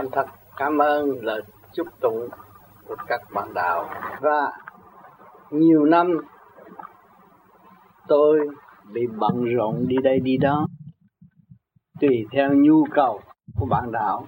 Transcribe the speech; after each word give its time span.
Thành 0.00 0.10
thật, 0.12 0.26
cảm 0.56 0.78
ơn 0.78 1.08
lời 1.22 1.42
chúc 1.72 1.86
tụng 2.00 2.28
của 2.88 2.96
các 3.06 3.20
bạn 3.34 3.54
đạo. 3.54 3.88
Và 4.20 4.52
nhiều 5.50 5.84
năm, 5.84 6.06
tôi 8.08 8.48
bị 8.92 9.00
bận 9.18 9.44
rộn 9.56 9.84
đi 9.88 9.96
đây 10.02 10.20
đi 10.20 10.36
đó, 10.36 10.66
tùy 12.00 12.24
theo 12.32 12.54
nhu 12.54 12.84
cầu 12.94 13.20
của 13.58 13.66
bạn 13.70 13.92
đạo, 13.92 14.26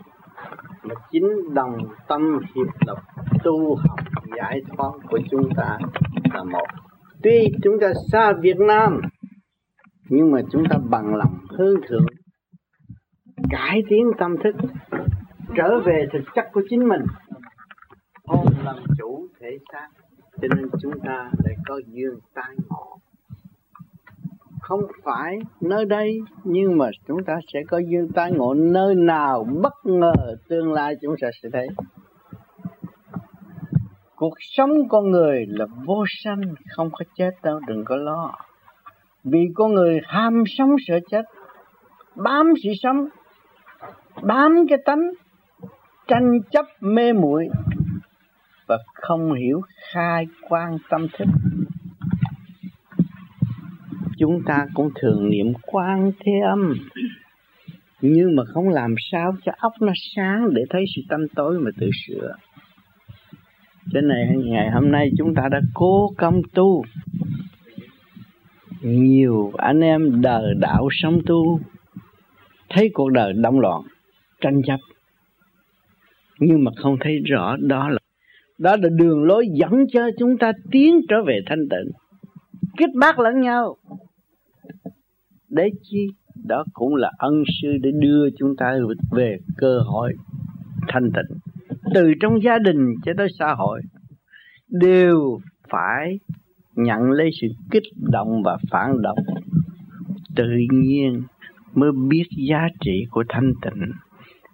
mà 0.82 0.94
chính 1.10 1.54
đồng 1.54 1.78
tâm 2.08 2.38
hiệp 2.54 2.66
lực 2.86 2.98
tu 3.44 3.76
học 3.76 3.98
giải 4.36 4.60
thoát 4.76 4.92
của 5.10 5.18
chúng 5.30 5.48
ta 5.56 5.78
là 6.34 6.44
một. 6.44 6.66
Tuy 7.22 7.46
chúng 7.62 7.74
ta 7.80 7.92
xa 8.12 8.32
Việt 8.40 8.58
Nam, 8.58 9.00
nhưng 10.08 10.30
mà 10.32 10.40
chúng 10.50 10.62
ta 10.70 10.76
bằng 10.90 11.14
lòng 11.14 11.38
hướng 11.58 11.74
thượng, 11.88 12.06
cải 13.50 13.82
tiến 13.88 14.10
tâm 14.18 14.36
thức 14.44 14.54
trở 15.56 15.80
về 15.80 16.06
thực 16.12 16.22
chất 16.34 16.44
của 16.52 16.62
chính 16.70 16.88
mình. 16.88 17.02
Hôn 18.26 18.46
làm 18.64 18.76
chủ 18.98 19.26
thể 19.40 19.58
xác, 19.72 19.88
cho 20.42 20.48
nên 20.56 20.68
chúng 20.82 21.00
ta 21.04 21.30
lại 21.44 21.54
có 21.68 21.80
duyên 21.86 22.18
tai 22.34 22.54
ngộ. 22.68 22.98
Không 24.60 24.80
phải 25.04 25.38
nơi 25.60 25.84
đây, 25.84 26.20
nhưng 26.44 26.78
mà 26.78 26.90
chúng 27.08 27.24
ta 27.24 27.34
sẽ 27.52 27.60
có 27.68 27.78
duyên 27.78 28.08
tai 28.14 28.32
ngộ. 28.32 28.54
Nơi 28.54 28.94
nào 28.94 29.46
bất 29.62 29.74
ngờ 29.84 30.12
tương 30.48 30.72
lai 30.72 30.96
chúng 31.02 31.14
ta 31.20 31.28
sẽ 31.42 31.48
thấy. 31.52 31.68
Cuộc 34.16 34.34
sống 34.40 34.88
con 34.88 35.10
người 35.10 35.46
là 35.48 35.66
vô 35.84 36.04
sanh, 36.24 36.40
không 36.76 36.90
có 36.92 37.04
chết 37.14 37.30
đâu, 37.42 37.60
đừng 37.66 37.84
có 37.84 37.96
lo. 37.96 38.34
Vì 39.24 39.48
con 39.54 39.74
người 39.74 40.00
ham 40.04 40.44
sống 40.46 40.70
sợ 40.86 40.98
chết, 41.10 41.24
bám 42.16 42.52
sự 42.62 42.70
sống, 42.82 43.06
bám 44.22 44.66
cái 44.68 44.78
tánh 44.84 45.00
tranh 46.08 46.30
chấp 46.50 46.66
mê 46.80 47.12
muội 47.12 47.48
và 48.66 48.78
không 48.94 49.34
hiểu 49.34 49.60
khai 49.92 50.26
quan 50.48 50.76
tâm 50.90 51.06
thức. 51.18 51.28
Chúng 54.18 54.42
ta 54.46 54.66
cũng 54.74 54.90
thường 55.00 55.30
niệm 55.30 55.46
quan 55.66 56.12
thế 56.20 56.32
âm, 56.50 56.74
nhưng 58.00 58.36
mà 58.36 58.42
không 58.44 58.68
làm 58.68 58.94
sao 59.10 59.34
cho 59.44 59.52
óc 59.58 59.72
nó 59.80 59.92
sáng 60.16 60.54
để 60.54 60.62
thấy 60.70 60.84
sự 60.96 61.02
tâm 61.08 61.20
tối 61.34 61.58
mà 61.58 61.70
tự 61.80 61.90
sửa. 62.06 62.34
Cho 63.92 64.00
nên 64.00 64.50
ngày 64.50 64.70
hôm 64.70 64.90
nay 64.92 65.10
chúng 65.18 65.34
ta 65.34 65.48
đã 65.50 65.60
cố 65.74 66.12
công 66.16 66.42
tu. 66.54 66.84
Nhiều 68.80 69.52
anh 69.58 69.80
em 69.80 70.22
đời 70.22 70.54
đạo 70.60 70.88
sống 70.90 71.20
tu, 71.26 71.60
thấy 72.68 72.90
cuộc 72.94 73.08
đời 73.08 73.32
động 73.32 73.60
loạn, 73.60 73.82
tranh 74.40 74.62
chấp 74.66 74.76
nhưng 76.40 76.64
mà 76.64 76.70
không 76.76 76.96
thấy 77.00 77.18
rõ 77.18 77.56
đó 77.56 77.88
là 77.88 77.98
đó 78.58 78.76
là 78.82 78.88
đường 78.88 79.24
lối 79.24 79.46
dẫn 79.52 79.86
cho 79.92 80.00
chúng 80.18 80.38
ta 80.38 80.52
tiến 80.70 81.00
trở 81.08 81.16
về 81.26 81.40
thanh 81.46 81.68
tịnh. 81.70 81.92
Kết 82.76 82.90
bác 82.94 83.18
lẫn 83.18 83.40
nhau. 83.40 83.76
Để 85.48 85.70
chi, 85.82 86.06
đó 86.44 86.64
cũng 86.72 86.94
là 86.94 87.10
ân 87.18 87.42
sư 87.62 87.68
để 87.82 87.90
đưa 88.00 88.30
chúng 88.38 88.56
ta 88.56 88.76
về 89.10 89.38
cơ 89.56 89.78
hội 89.78 90.14
thanh 90.88 91.10
tịnh. 91.14 91.38
Từ 91.94 92.12
trong 92.20 92.42
gia 92.42 92.58
đình 92.58 92.94
cho 93.04 93.12
tới 93.16 93.28
xã 93.38 93.54
hội, 93.54 93.82
đều 94.68 95.38
phải 95.70 96.18
nhận 96.76 97.10
lấy 97.10 97.30
sự 97.40 97.46
kích 97.70 97.82
động 97.96 98.42
và 98.42 98.58
phản 98.70 99.02
động. 99.02 99.18
Tự 100.36 100.44
nhiên 100.70 101.22
mới 101.74 101.90
biết 102.08 102.24
giá 102.48 102.68
trị 102.80 103.06
của 103.10 103.24
thanh 103.28 103.52
tịnh 103.62 103.92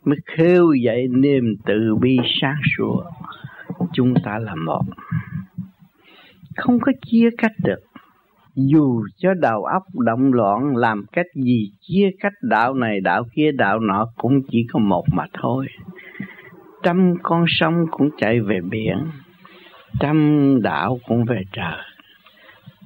mới 0.04 0.18
khêu 0.24 0.72
dậy 0.72 1.08
niềm 1.08 1.56
từ 1.66 1.96
bi 2.00 2.16
sáng 2.40 2.60
sủa. 2.76 3.04
Chúng 3.92 4.14
ta 4.24 4.38
là 4.38 4.54
một. 4.54 4.82
Không 6.56 6.78
có 6.80 6.92
chia 7.06 7.28
cách 7.38 7.52
được. 7.64 7.80
Dù 8.54 9.02
cho 9.16 9.34
đầu 9.34 9.64
óc 9.64 9.82
động 9.94 10.32
loạn, 10.32 10.76
làm 10.76 11.04
cách 11.12 11.26
gì 11.34 11.70
chia 11.80 12.10
cách 12.20 12.32
đạo 12.42 12.74
này, 12.74 13.00
đạo 13.00 13.24
kia, 13.34 13.52
đạo 13.52 13.80
nọ 13.80 14.06
cũng 14.16 14.42
chỉ 14.50 14.66
có 14.72 14.78
một 14.78 15.04
mà 15.12 15.24
thôi. 15.32 15.66
Trăm 16.82 17.14
con 17.22 17.44
sông 17.48 17.86
cũng 17.90 18.10
chạy 18.18 18.40
về 18.40 18.60
biển, 18.60 19.06
trăm 20.00 20.58
đạo 20.62 20.98
cũng 21.08 21.24
về 21.24 21.42
trời. 21.52 21.78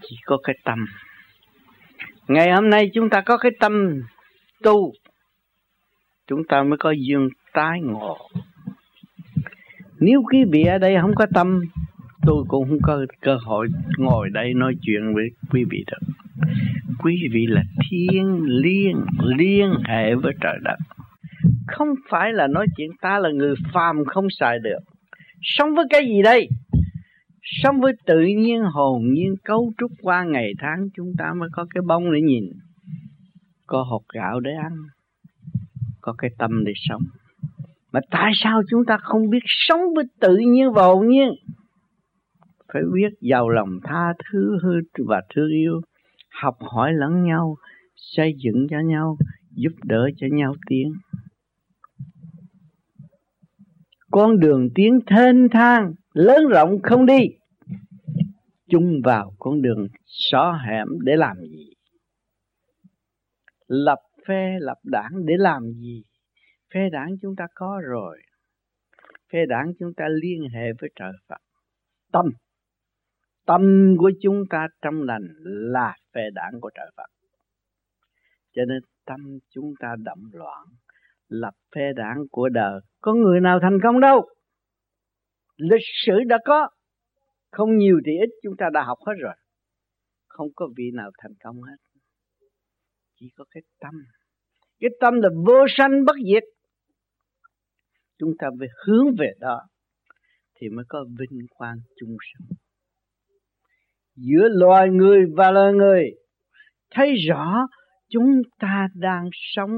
Chỉ 0.02 0.16
có 0.24 0.38
cái 0.42 0.56
tâm. 0.64 0.86
Ngày 2.28 2.52
hôm 2.52 2.70
nay 2.70 2.90
chúng 2.94 3.10
ta 3.10 3.20
có 3.20 3.36
cái 3.36 3.52
tâm 3.60 4.02
tu 4.62 4.92
chúng 6.32 6.44
ta 6.48 6.62
mới 6.62 6.78
có 6.78 6.90
duyên 6.90 7.28
tái 7.52 7.80
ngộ. 7.80 8.18
Nếu 10.00 10.22
quý 10.32 10.38
vị 10.50 10.62
ở 10.62 10.78
đây 10.78 10.96
không 11.00 11.14
có 11.14 11.26
tâm, 11.34 11.60
tôi 12.22 12.44
cũng 12.48 12.68
không 12.68 12.78
có 12.82 13.06
cơ 13.20 13.38
hội 13.44 13.68
ngồi 13.98 14.30
đây 14.30 14.54
nói 14.54 14.74
chuyện 14.82 15.14
với 15.14 15.24
quý 15.50 15.64
vị 15.70 15.84
được. 15.86 16.08
Quý 16.98 17.28
vị 17.32 17.46
là 17.48 17.62
thiên 17.90 18.42
liên 18.42 18.96
liên 19.24 19.72
hệ 19.84 20.14
với 20.14 20.32
trời 20.40 20.58
đất. 20.62 20.76
Không 21.66 21.88
phải 22.10 22.32
là 22.32 22.46
nói 22.46 22.66
chuyện 22.76 22.90
ta 23.00 23.18
là 23.18 23.30
người 23.30 23.54
phàm 23.72 24.04
không 24.04 24.26
xài 24.30 24.58
được. 24.58 24.80
Sống 25.42 25.74
với 25.74 25.84
cái 25.90 26.06
gì 26.06 26.22
đây? 26.22 26.48
Sống 27.42 27.80
với 27.80 27.92
tự 28.06 28.20
nhiên, 28.20 28.62
hồn 28.62 29.02
nhiên, 29.12 29.34
cấu 29.44 29.72
trúc 29.78 29.90
qua 30.02 30.24
ngày 30.24 30.52
tháng 30.58 30.88
chúng 30.96 31.12
ta 31.18 31.34
mới 31.36 31.48
có 31.52 31.66
cái 31.74 31.82
bông 31.86 32.12
để 32.12 32.20
nhìn. 32.20 32.44
Có 33.66 33.82
hột 33.82 34.02
gạo 34.14 34.40
để 34.40 34.50
ăn 34.62 34.72
có 36.02 36.14
cái 36.18 36.30
tâm 36.38 36.64
để 36.64 36.72
sống. 36.76 37.02
Mà 37.92 38.00
tại 38.10 38.32
sao 38.34 38.62
chúng 38.70 38.84
ta 38.84 38.98
không 39.02 39.30
biết 39.30 39.42
sống 39.44 39.80
với 39.94 40.04
tự 40.20 40.36
nhiên 40.36 40.72
và 40.72 40.84
hồn 40.84 41.08
nhiên? 41.08 41.28
Phải 42.72 42.82
biết 42.94 43.12
giàu 43.20 43.48
lòng 43.48 43.78
tha 43.84 44.12
thứ 44.32 44.58
và 45.08 45.22
thương 45.34 45.50
yêu, 45.50 45.80
học 46.42 46.56
hỏi 46.60 46.92
lẫn 46.92 47.24
nhau, 47.24 47.56
xây 47.96 48.34
dựng 48.44 48.66
cho 48.70 48.80
nhau, 48.80 49.16
giúp 49.50 49.72
đỡ 49.84 50.10
cho 50.16 50.26
nhau 50.30 50.54
tiến. 50.68 50.92
Con 54.10 54.40
đường 54.40 54.68
tiến 54.74 55.00
thênh 55.06 55.48
thang, 55.48 55.92
lớn 56.14 56.48
rộng 56.48 56.82
không 56.82 57.06
đi. 57.06 57.20
Chung 58.70 59.00
vào 59.04 59.34
con 59.38 59.62
đường 59.62 59.86
xó 60.06 60.58
hẻm 60.68 60.88
để 61.00 61.16
làm 61.16 61.36
gì? 61.40 61.72
Lập 63.66 63.98
phe 64.28 64.58
lập 64.60 64.78
đảng 64.84 65.10
để 65.24 65.34
làm 65.38 65.62
gì? 65.72 66.02
Phe 66.74 66.90
đảng 66.92 67.08
chúng 67.22 67.36
ta 67.36 67.46
có 67.54 67.80
rồi. 67.84 68.22
Phe 69.32 69.46
đảng 69.46 69.72
chúng 69.78 69.94
ta 69.96 70.04
liên 70.08 70.48
hệ 70.54 70.72
với 70.80 70.90
trời 70.94 71.12
Phật. 71.28 71.40
Tâm. 72.12 72.26
Tâm 73.46 73.94
của 73.98 74.10
chúng 74.22 74.44
ta 74.50 74.66
trong 74.82 75.02
lành 75.02 75.28
là 75.44 75.96
phe 76.14 76.22
đảng 76.34 76.60
của 76.60 76.70
trời 76.74 76.90
Phật. 76.96 77.10
Cho 78.52 78.62
nên 78.68 78.82
tâm 79.06 79.20
chúng 79.50 79.72
ta 79.80 79.94
động 79.98 80.22
loạn, 80.32 80.66
lập 81.28 81.54
phe 81.74 81.92
đảng 81.92 82.24
của 82.30 82.48
đời. 82.48 82.80
Có 83.00 83.14
người 83.14 83.40
nào 83.40 83.58
thành 83.62 83.78
công 83.82 84.00
đâu? 84.00 84.28
Lịch 85.56 85.86
sử 86.06 86.12
đã 86.26 86.38
có. 86.44 86.68
Không 87.50 87.76
nhiều 87.76 88.00
thì 88.06 88.12
ít, 88.12 88.30
chúng 88.42 88.54
ta 88.58 88.66
đã 88.72 88.82
học 88.82 88.98
hết 89.06 89.12
rồi. 89.18 89.34
Không 90.28 90.48
có 90.56 90.68
vị 90.76 90.90
nào 90.94 91.10
thành 91.18 91.32
công 91.44 91.62
hết 91.62 91.76
chỉ 93.22 93.28
có 93.36 93.44
cái 93.50 93.62
tâm. 93.80 93.94
Cái 94.80 94.90
tâm 95.00 95.14
là 95.14 95.28
vô 95.46 95.66
sanh 95.76 96.04
bất 96.04 96.16
diệt. 96.26 96.42
Chúng 98.18 98.32
ta 98.38 98.48
phải 98.58 98.68
hướng 98.86 99.14
về 99.18 99.32
đó 99.40 99.60
thì 100.54 100.68
mới 100.68 100.84
có 100.88 101.04
vinh 101.18 101.46
quang 101.56 101.76
chung 101.96 102.16
sống 102.32 102.56
giữa 104.16 104.48
loài 104.48 104.88
người 104.90 105.24
và 105.36 105.50
loài 105.50 105.72
người, 105.72 106.10
thấy 106.90 107.14
rõ 107.28 107.66
chúng 108.08 108.42
ta 108.58 108.88
đang 108.94 109.28
sống 109.32 109.70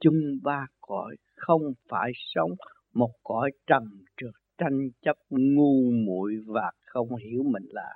chung 0.00 0.20
ba 0.42 0.66
cõi 0.80 1.16
không 1.36 1.62
phải 1.88 2.12
sống, 2.34 2.50
một 2.94 3.10
cõi 3.22 3.50
trần 3.66 3.82
trượt 4.16 4.34
tranh 4.58 4.88
chấp, 5.02 5.16
ngu 5.30 5.90
muội 6.06 6.34
và 6.46 6.70
không 6.86 7.16
hiểu 7.16 7.42
mình 7.42 7.64
là 7.68 7.94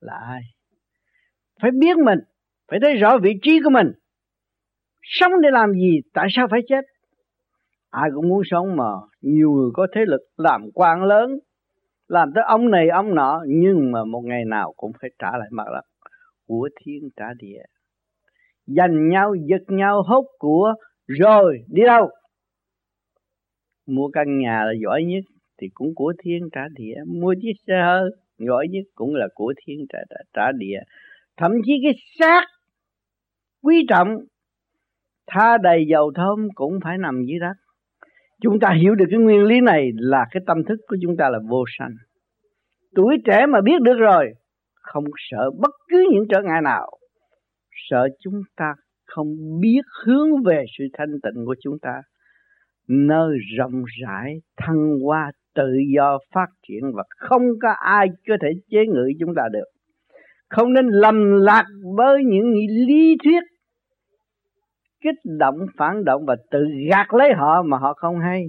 là 0.00 0.14
ai. 0.14 0.42
Phải 1.60 1.70
biết 1.70 1.96
mình, 2.04 2.18
phải 2.68 2.78
thấy 2.82 2.94
rõ 2.94 3.18
vị 3.22 3.32
trí 3.42 3.60
của 3.64 3.70
mình 3.70 3.92
sống 5.02 5.32
để 5.42 5.48
làm 5.52 5.72
gì? 5.72 6.00
Tại 6.14 6.26
sao 6.30 6.48
phải 6.50 6.60
chết? 6.68 6.84
Ai 7.90 8.10
cũng 8.14 8.28
muốn 8.28 8.42
sống 8.44 8.76
mà. 8.76 8.90
Nhiều 9.20 9.50
người 9.50 9.70
có 9.74 9.86
thế 9.94 10.00
lực 10.06 10.20
làm 10.36 10.70
quan 10.74 11.04
lớn 11.04 11.38
làm 12.12 12.32
tới 12.34 12.44
ông 12.46 12.70
này 12.70 12.88
ông 12.88 13.14
nọ 13.14 13.42
nhưng 13.46 13.92
mà 13.92 14.04
một 14.04 14.20
ngày 14.24 14.44
nào 14.44 14.72
cũng 14.76 14.92
phải 15.00 15.10
trả 15.18 15.30
lại 15.38 15.48
mặt 15.50 15.64
đất. 15.74 16.10
Của 16.46 16.68
thiên 16.80 17.08
trả 17.16 17.26
địa. 17.38 17.62
Giành 18.66 19.08
nhau 19.08 19.34
giật 19.34 19.62
nhau 19.68 20.02
hốt 20.02 20.24
của 20.38 20.74
rồi 21.06 21.58
đi 21.68 21.82
đâu? 21.86 22.10
Mua 23.86 24.08
căn 24.08 24.38
nhà 24.38 24.64
là 24.64 24.72
giỏi 24.82 25.04
nhất 25.04 25.24
thì 25.58 25.68
cũng 25.74 25.94
của 25.94 26.12
thiên 26.24 26.48
trả 26.52 26.60
địa. 26.74 26.96
Mua 27.06 27.34
chiếc 27.42 27.52
xe 27.66 27.74
hơi 27.84 28.10
giỏi 28.38 28.66
nhất 28.70 28.84
cũng 28.94 29.14
là 29.14 29.28
của 29.34 29.54
thiên 29.66 29.86
trả, 29.92 29.98
trả, 30.10 30.16
trả 30.32 30.52
địa. 30.52 30.80
Thậm 31.36 31.52
chí 31.66 31.72
cái 31.82 31.92
xác 32.18 32.44
quý 33.62 33.86
trọng 33.88 34.08
tha 35.26 35.58
đầy 35.62 35.84
dầu 35.88 36.12
thơm 36.14 36.48
cũng 36.54 36.78
phải 36.84 36.98
nằm 36.98 37.22
dưới 37.24 37.38
đất. 37.38 37.54
Chúng 38.42 38.60
ta 38.60 38.70
hiểu 38.82 38.94
được 38.94 39.04
cái 39.10 39.20
nguyên 39.20 39.44
lý 39.44 39.60
này 39.60 39.90
là 39.94 40.26
cái 40.30 40.42
tâm 40.46 40.64
thức 40.64 40.76
của 40.88 40.96
chúng 41.02 41.16
ta 41.16 41.28
là 41.28 41.38
vô 41.48 41.64
sanh. 41.78 41.94
Tuổi 42.94 43.16
trẻ 43.24 43.46
mà 43.46 43.60
biết 43.60 43.82
được 43.82 43.98
rồi, 43.98 44.32
không 44.74 45.04
sợ 45.30 45.50
bất 45.58 45.70
cứ 45.88 46.08
những 46.12 46.24
trở 46.30 46.42
ngại 46.42 46.62
nào. 46.62 46.90
Sợ 47.90 48.08
chúng 48.20 48.42
ta 48.56 48.74
không 49.06 49.26
biết 49.60 49.80
hướng 50.04 50.42
về 50.42 50.64
sự 50.78 50.84
thanh 50.92 51.20
tịnh 51.22 51.46
của 51.46 51.54
chúng 51.62 51.78
ta. 51.82 52.02
Nơi 52.88 53.38
rộng 53.58 53.82
rãi, 54.02 54.34
thăng 54.56 54.98
hoa, 55.04 55.32
tự 55.54 55.76
do, 55.96 56.18
phát 56.34 56.46
triển 56.68 56.80
và 56.94 57.02
không 57.16 57.42
có 57.62 57.68
ai 57.78 58.06
có 58.28 58.36
thể 58.42 58.48
chế 58.70 58.78
ngự 58.86 59.08
chúng 59.20 59.34
ta 59.36 59.42
được. 59.52 59.64
Không 60.48 60.72
nên 60.72 60.86
lầm 60.86 61.32
lạc 61.40 61.64
với 61.96 62.24
những 62.24 62.52
lý 62.86 63.16
thuyết 63.24 63.42
kích 65.02 65.30
động, 65.38 65.56
phản 65.78 66.04
động 66.04 66.24
và 66.26 66.36
tự 66.50 66.64
gạt 66.90 67.14
lấy 67.14 67.28
họ 67.36 67.62
mà 67.62 67.78
họ 67.78 67.94
không 67.94 68.20
hay. 68.20 68.46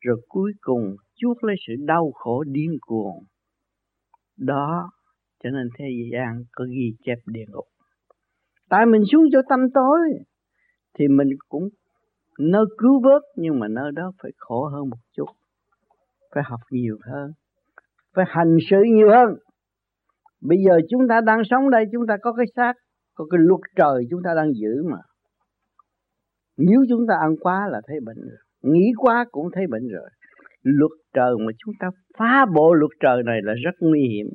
Rồi 0.00 0.16
cuối 0.28 0.52
cùng 0.60 0.96
chuốc 1.14 1.44
lấy 1.44 1.56
sự 1.66 1.74
đau 1.86 2.10
khổ 2.14 2.44
điên 2.44 2.78
cuồng. 2.80 3.24
Đó 4.38 4.90
cho 5.44 5.50
nên 5.50 5.68
thế 5.78 5.84
gian 6.12 6.44
có 6.52 6.64
ghi 6.70 6.96
chép 7.04 7.18
địa 7.26 7.44
ngục. 7.48 7.64
Tại 8.70 8.86
mình 8.86 9.02
xuống 9.12 9.24
cho 9.32 9.42
tâm 9.48 9.60
tối, 9.74 9.98
thì 10.98 11.08
mình 11.08 11.28
cũng 11.48 11.68
nơi 12.38 12.64
cứu 12.78 13.00
vớt, 13.04 13.22
nhưng 13.36 13.58
mà 13.58 13.68
nơi 13.68 13.92
đó 13.92 14.12
phải 14.22 14.32
khổ 14.36 14.64
hơn 14.64 14.90
một 14.90 14.96
chút. 15.16 15.26
Phải 16.34 16.44
học 16.46 16.60
nhiều 16.70 16.98
hơn. 17.12 17.32
Phải 18.14 18.24
hành 18.28 18.56
sự 18.70 18.76
nhiều 18.94 19.08
hơn. 19.10 19.34
Bây 20.40 20.58
giờ 20.66 20.80
chúng 20.90 21.08
ta 21.08 21.20
đang 21.20 21.42
sống 21.50 21.70
đây, 21.70 21.84
chúng 21.92 22.06
ta 22.08 22.16
có 22.22 22.32
cái 22.32 22.46
xác, 22.56 22.72
có 23.14 23.26
cái 23.30 23.38
luật 23.42 23.60
trời 23.76 24.06
chúng 24.10 24.20
ta 24.24 24.30
đang 24.36 24.52
giữ 24.52 24.82
mà 24.90 24.98
nếu 26.56 26.84
chúng 26.88 27.06
ta 27.08 27.14
ăn 27.20 27.36
quá 27.40 27.68
là 27.70 27.80
thấy 27.86 27.96
bệnh 28.04 28.16
rồi, 28.16 28.38
nghĩ 28.62 28.92
quá 28.96 29.24
cũng 29.30 29.48
thấy 29.52 29.66
bệnh 29.66 29.88
rồi. 29.88 30.10
Luật 30.62 30.92
trời 31.12 31.34
mà 31.46 31.52
chúng 31.58 31.74
ta 31.80 31.88
phá 32.18 32.46
bộ 32.54 32.74
luật 32.74 32.90
trời 33.00 33.22
này 33.22 33.40
là 33.42 33.52
rất 33.64 33.74
nguy 33.80 34.08
hiểm. 34.08 34.26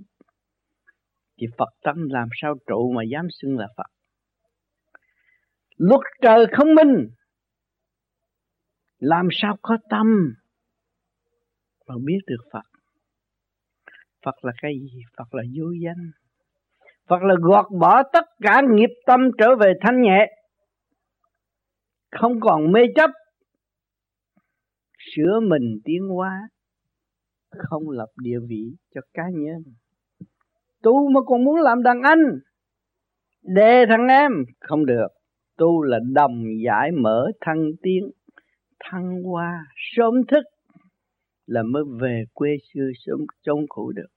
Thì 1.40 1.48
Phật 1.58 1.70
tâm 1.84 2.10
làm 2.10 2.28
sao 2.42 2.56
trụ 2.68 2.92
mà 2.96 3.04
dám 3.12 3.28
xưng 3.30 3.58
là 3.58 3.68
Phật? 3.78 3.88
Luật 5.78 6.02
trời 6.22 6.46
không 6.58 6.76
minh. 6.76 7.10
Làm 9.00 9.28
sao 9.32 9.58
có 9.62 9.78
tâm 9.90 10.34
mà 11.88 11.96
biết 12.06 12.20
được 12.28 12.44
Phật? 12.54 12.66
Phật 14.26 14.46
là 14.46 14.52
cái 14.62 14.74
gì? 14.80 15.02
Phật 15.18 15.34
là 15.34 15.44
vô 15.58 15.72
danh. 15.84 16.12
Phật 17.08 17.24
là 17.24 17.36
gọt 17.42 17.66
bỏ 17.80 18.04
tất 18.14 18.26
cả 18.42 18.62
nghiệp 18.70 18.90
tâm 19.06 19.20
trở 19.38 19.56
về 19.56 19.74
thanh 19.82 20.02
nhẹ 20.02 20.28
không 22.12 22.40
còn 22.40 22.72
mê 22.72 22.82
chấp. 22.96 23.10
Sửa 25.16 25.40
mình 25.40 25.80
tiến 25.84 26.08
hóa. 26.08 26.50
Không 27.50 27.90
lập 27.90 28.10
địa 28.24 28.40
vị 28.50 28.76
cho 28.96 29.02
cá 29.14 29.24
nhân. 29.34 29.64
Tu 30.82 31.10
mà 31.10 31.20
còn 31.26 31.44
muốn 31.44 31.56
làm 31.56 31.84
đàn 31.84 32.02
anh 32.02 32.40
đề 33.42 33.86
thằng 33.90 34.08
em. 34.08 34.32
Không 34.60 34.86
được. 34.86 35.08
Tu 35.58 35.84
là 35.84 36.00
đồng 36.14 36.44
giải 36.66 36.92
mở 36.92 37.32
thăng 37.42 37.66
tiến, 37.82 38.12
thăng 38.80 39.24
hoa, 39.24 39.66
sớm 39.76 40.14
thức, 40.28 40.44
là 41.46 41.64
mới 41.64 41.84
về 42.02 42.24
quê 42.34 42.50
xưa 42.74 42.90
sớm 43.06 43.20
chống 43.42 43.60
khổ 43.70 43.92
được. 43.92 44.08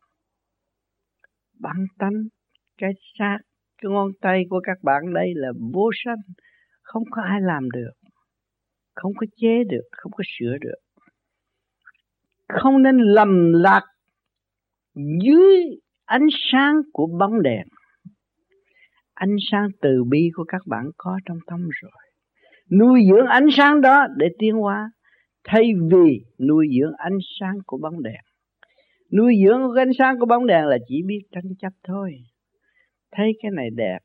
Bản 1.59 1.87
tánh, 1.99 2.23
cái 2.79 2.91
xác, 3.19 3.39
cái 3.83 3.91
ngón 3.93 4.11
tay 4.21 4.43
của 4.51 4.61
các 4.65 4.79
bạn 4.83 5.15
đây 5.15 5.33
là 5.35 5.53
vô 5.73 5.91
sanh 6.05 6.19
không 6.93 7.05
có 7.11 7.23
ai 7.23 7.41
làm 7.41 7.71
được. 7.71 7.93
Không 8.95 9.13
có 9.17 9.27
chế 9.37 9.65
được, 9.71 9.89
không 9.93 10.13
có 10.13 10.25
sửa 10.39 10.57
được. 10.61 10.81
Không 12.49 12.83
nên 12.83 12.99
lầm 12.99 13.53
lạc 13.53 13.83
dưới 14.95 15.79
ánh 16.05 16.27
sáng 16.53 16.75
của 16.93 17.07
bóng 17.19 17.43
đèn. 17.43 17.67
Ánh 19.15 19.37
sáng 19.51 19.69
từ 19.83 20.05
bi 20.11 20.31
của 20.35 20.45
các 20.49 20.63
bạn 20.67 20.85
có 20.97 21.19
trong 21.25 21.39
tâm 21.47 21.69
rồi. 21.83 21.93
Nuôi 22.79 23.01
dưỡng 23.11 23.27
ánh 23.27 23.47
sáng 23.57 23.81
đó 23.81 24.07
để 24.17 24.27
tiến 24.39 24.55
hóa, 24.55 24.91
thay 25.45 25.73
vì 25.91 26.25
nuôi 26.49 26.69
dưỡng 26.81 26.93
ánh 26.99 27.19
sáng 27.41 27.55
của 27.67 27.79
bóng 27.83 28.03
đèn. 28.03 28.21
Nuôi 29.17 29.35
dưỡng 29.45 29.75
ánh 29.77 29.91
sáng 29.99 30.19
của 30.19 30.27
bóng 30.27 30.47
đèn 30.47 30.65
là 30.67 30.79
chỉ 30.89 31.03
biết 31.07 31.21
tranh 31.33 31.55
chấp 31.59 31.73
thôi. 31.85 32.13
Thấy 33.13 33.33
cái 33.43 33.51
này 33.51 33.69
đẹp 33.77 33.99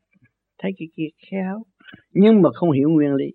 thấy 0.58 0.72
cái 0.78 0.88
kia 0.96 1.08
khéo. 1.30 1.62
Nhưng 2.10 2.42
mà 2.42 2.50
không 2.54 2.70
hiểu 2.70 2.90
nguyên 2.90 3.14
lý. 3.14 3.26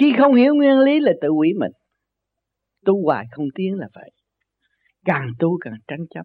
Khi 0.00 0.12
không 0.18 0.34
hiểu 0.34 0.54
nguyên 0.54 0.78
lý 0.78 1.00
là 1.00 1.12
tự 1.20 1.28
quỷ 1.28 1.52
mình. 1.58 1.72
Tu 2.84 3.04
hoài 3.04 3.26
không 3.30 3.46
tiến 3.54 3.74
là 3.74 3.88
vậy. 3.94 4.10
Càng 5.04 5.28
tu 5.38 5.58
càng 5.60 5.74
tranh 5.88 6.06
chấp. 6.10 6.22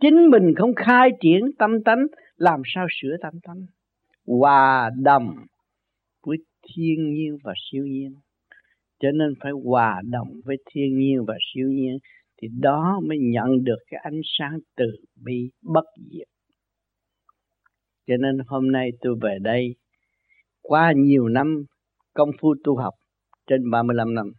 Chính 0.00 0.30
mình 0.30 0.54
không 0.56 0.74
khai 0.74 1.10
triển 1.20 1.40
tâm 1.58 1.70
tánh, 1.84 2.06
làm 2.36 2.60
sao 2.74 2.86
sửa 3.00 3.16
tâm 3.22 3.32
tánh? 3.42 3.66
Hòa 4.26 4.90
đồng 5.02 5.34
với 6.26 6.36
thiên 6.62 7.14
nhiên 7.14 7.38
và 7.44 7.54
siêu 7.70 7.84
nhiên. 7.86 8.14
Cho 9.00 9.08
nên 9.10 9.28
phải 9.40 9.52
hòa 9.64 10.02
đồng 10.04 10.28
với 10.44 10.56
thiên 10.70 10.98
nhiên 10.98 11.24
và 11.26 11.34
siêu 11.54 11.68
nhiên 11.68 11.98
thì 12.42 12.48
đó 12.60 13.00
mới 13.08 13.18
nhận 13.20 13.64
được 13.64 13.78
cái 13.90 14.00
ánh 14.04 14.20
sáng 14.38 14.58
từ 14.76 14.84
bi 15.24 15.50
bất 15.62 15.84
diệt 16.10 16.28
cho 18.08 18.16
nên 18.16 18.38
hôm 18.46 18.72
nay 18.72 18.90
tôi 19.00 19.16
về 19.20 19.38
đây 19.40 19.74
qua 20.62 20.92
nhiều 20.96 21.28
năm 21.28 21.64
công 22.14 22.30
phu 22.40 22.54
tu 22.64 22.76
học 22.76 22.94
trên 23.46 23.70
35 23.70 24.14
năm. 24.14 24.32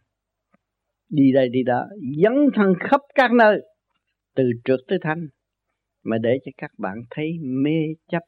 Đi 1.08 1.32
đây 1.32 1.48
đi 1.48 1.62
đó, 1.62 1.86
dấn 2.22 2.32
thân 2.54 2.74
khắp 2.80 3.00
các 3.14 3.32
nơi, 3.32 3.60
từ 4.34 4.44
trượt 4.64 4.80
tới 4.88 4.98
thanh 5.02 5.28
mà 6.02 6.18
để 6.18 6.38
cho 6.44 6.50
các 6.56 6.70
bạn 6.78 6.96
thấy 7.10 7.32
mê 7.42 7.80
chấp 8.08 8.22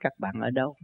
các 0.00 0.12
bạn 0.18 0.34
ở 0.40 0.50
đâu. 0.50 0.74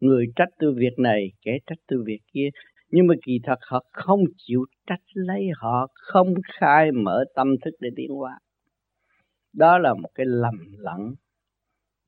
Người 0.00 0.26
trách 0.36 0.48
tôi 0.58 0.74
việc 0.76 0.98
này, 0.98 1.32
kẻ 1.42 1.58
trách 1.66 1.78
tôi 1.88 2.02
việc 2.06 2.20
kia, 2.32 2.48
nhưng 2.90 3.06
mà 3.06 3.14
kỳ 3.26 3.40
thật 3.42 3.58
họ 3.62 3.84
không 3.92 4.20
chịu 4.36 4.64
trách 4.86 5.02
lấy, 5.14 5.48
họ 5.56 5.86
không 5.94 6.34
khai 6.60 6.92
mở 6.92 7.24
tâm 7.34 7.54
thức 7.64 7.74
để 7.80 7.90
tiến 7.96 8.10
hóa. 8.10 8.38
Đó 9.52 9.78
là 9.78 9.94
một 9.94 10.08
cái 10.14 10.26
lầm 10.26 10.54
lẫn 10.78 11.14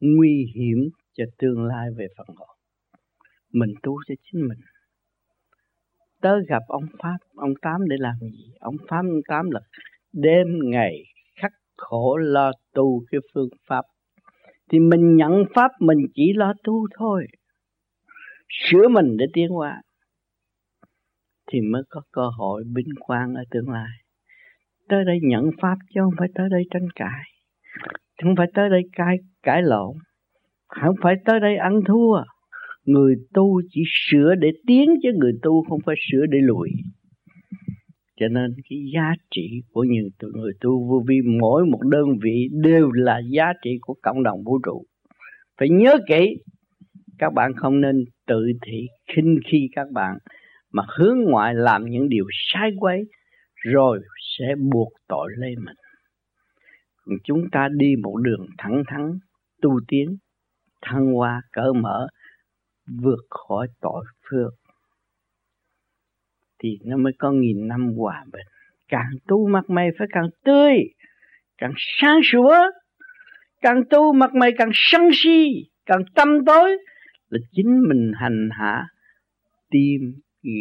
nguy 0.02 0.52
hiểm 0.54 0.88
cho 1.12 1.24
tương 1.38 1.64
lai 1.64 1.88
về 1.96 2.06
phần 2.16 2.26
họ. 2.36 2.56
Mình 3.52 3.74
tu 3.82 3.96
cho 4.08 4.14
chính 4.22 4.48
mình. 4.48 4.58
Tới 6.20 6.40
gặp 6.48 6.62
ông 6.68 6.86
pháp, 6.98 7.16
ông 7.36 7.52
tám 7.62 7.80
để 7.88 7.96
làm 7.98 8.14
gì? 8.20 8.52
Ông 8.60 8.76
pháp, 8.88 8.96
ông 8.96 9.20
tám 9.28 9.50
là 9.50 9.60
đêm 10.12 10.46
ngày 10.64 11.04
khắc 11.40 11.52
khổ 11.76 12.16
lo 12.16 12.52
tu 12.74 13.04
cái 13.10 13.20
phương 13.34 13.48
pháp. 13.66 13.84
Thì 14.70 14.80
mình 14.80 15.16
nhận 15.16 15.44
pháp, 15.54 15.70
mình 15.80 15.98
chỉ 16.14 16.32
lo 16.32 16.52
tu 16.64 16.86
thôi. 16.98 17.26
Sửa 18.48 18.88
mình 18.88 19.16
để 19.16 19.26
tiến 19.32 19.48
hóa. 19.48 19.82
Thì 21.52 21.60
mới 21.60 21.82
có 21.88 22.02
cơ 22.12 22.28
hội 22.38 22.64
bình 22.74 22.88
quang 23.00 23.34
ở 23.34 23.44
tương 23.50 23.70
lai. 23.70 23.98
Tới 24.88 25.04
đây 25.04 25.18
nhận 25.22 25.50
pháp 25.60 25.76
chứ 25.94 26.00
không 26.00 26.14
phải 26.18 26.28
tới 26.34 26.48
đây 26.50 26.62
tranh 26.70 26.88
cãi. 26.94 27.24
Không 28.22 28.36
phải 28.36 28.46
tới 28.54 28.70
đây 28.70 28.82
cãi 28.92 29.16
cãi 29.42 29.62
lộn. 29.62 29.96
Không 30.68 30.94
phải 31.02 31.14
tới 31.24 31.40
đây 31.40 31.56
ăn 31.56 31.80
thua. 31.86 32.22
Người 32.84 33.14
tu 33.34 33.60
chỉ 33.70 33.82
sửa 33.86 34.34
để 34.34 34.50
tiến 34.66 34.90
chứ 35.02 35.10
người 35.14 35.32
tu 35.42 35.64
không 35.68 35.80
phải 35.86 35.96
sửa 36.10 36.26
để 36.26 36.38
lùi. 36.42 36.68
Cho 38.20 38.28
nên 38.28 38.54
cái 38.70 38.78
giá 38.94 39.12
trị 39.30 39.62
của 39.72 39.84
những 39.84 40.08
người 40.34 40.52
tu 40.60 40.88
vô 40.88 41.04
vi, 41.08 41.20
mỗi 41.40 41.64
một 41.64 41.80
đơn 41.90 42.04
vị 42.22 42.48
đều 42.62 42.90
là 42.92 43.20
giá 43.30 43.52
trị 43.64 43.70
của 43.80 43.94
cộng 44.02 44.22
đồng 44.22 44.42
vũ 44.44 44.58
trụ. 44.64 44.84
Phải 45.58 45.68
nhớ 45.68 45.98
kỹ, 46.08 46.36
các 47.18 47.32
bạn 47.32 47.52
không 47.56 47.80
nên 47.80 48.04
tự 48.26 48.46
thị 48.66 48.86
khinh 49.12 49.38
khi 49.46 49.68
các 49.72 49.90
bạn 49.92 50.18
mà 50.72 50.82
hướng 50.98 51.18
ngoại 51.20 51.54
làm 51.54 51.84
những 51.84 52.08
điều 52.08 52.24
sai 52.30 52.70
quấy, 52.78 53.04
rồi 53.56 54.00
sẽ 54.38 54.54
buộc 54.72 54.88
tội 55.08 55.30
lên 55.38 55.54
mình. 55.64 55.76
Còn 57.04 57.16
chúng 57.24 57.50
ta 57.52 57.68
đi 57.76 57.94
một 58.02 58.16
đường 58.16 58.46
thẳng 58.58 58.82
thắn 58.86 59.18
tu 59.62 59.80
tiến, 59.88 60.16
thăng 60.82 61.12
hoa 61.12 61.42
cỡ 61.52 61.72
mở, 61.72 62.06
vượt 63.02 63.26
khỏi 63.30 63.68
tội 63.80 64.04
phước, 64.30 64.52
thì 66.62 66.78
nó 66.84 66.96
mới 66.96 67.12
có 67.18 67.30
nghìn 67.32 67.68
năm 67.68 67.94
hòa 67.96 68.24
bình. 68.32 68.46
Càng 68.88 69.10
tu 69.28 69.48
mặt 69.48 69.70
mày 69.70 69.88
phải 69.98 70.08
càng 70.10 70.28
tươi, 70.44 70.76
càng 71.58 71.72
sáng 71.76 72.20
sủa. 72.32 72.56
Càng 73.60 73.82
tu 73.90 74.12
mặt 74.12 74.34
mày 74.34 74.50
càng 74.58 74.70
sân 74.72 75.02
si, 75.12 75.48
càng 75.86 76.02
tâm 76.14 76.28
tối, 76.46 76.78
là 77.28 77.38
chính 77.52 77.82
mình 77.88 78.12
hành 78.14 78.48
hạ 78.52 78.86
tim, 79.70 80.14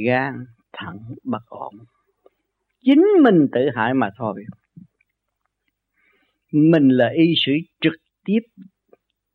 gan, 0.06 0.34
thận, 0.74 0.98
bất 1.24 1.46
ổn. 1.48 1.74
Chính 2.82 3.04
mình 3.24 3.48
tự 3.52 3.62
hại 3.76 3.94
mà 3.94 4.10
thôi. 4.18 4.44
Mình 6.52 6.90
là 6.90 7.10
y 7.16 7.34
sĩ 7.46 7.52
trực 7.82 7.94
tiếp 8.26 8.40